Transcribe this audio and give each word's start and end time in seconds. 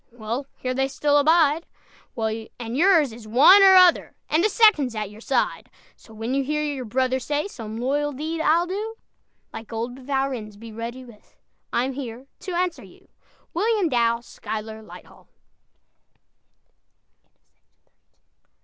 Well, 0.11 0.47
here 0.57 0.73
they 0.73 0.87
still 0.87 1.19
abide; 1.19 1.67
And 2.17 2.75
yours 2.75 3.13
is 3.13 3.27
one 3.27 3.61
or 3.61 3.75
other, 3.75 4.15
And 4.29 4.43
the 4.43 4.49
second's 4.49 4.95
at 4.95 5.11
your 5.11 5.21
side; 5.21 5.69
So 5.95 6.11
when 6.11 6.33
you 6.33 6.43
hear 6.43 6.63
your 6.63 6.85
brother 6.85 7.19
say, 7.19 7.47
"Some 7.47 7.77
loyal 7.77 8.11
deed 8.11 8.41
I'll 8.41 8.65
do," 8.65 8.95
Like 9.53 9.71
old 9.71 9.99
Valrennes, 9.99 10.57
be 10.57 10.71
ready 10.71 11.05
with 11.05 11.35
"I'm 11.71 11.93
here 11.93 12.25
to 12.39 12.51
answer 12.55 12.83
you!" 12.83 13.09
WILLIAM 13.53 13.89
DOUW 13.89 14.21
SCHUYLER 14.21 14.81
LIGHTHALL. 14.81 15.29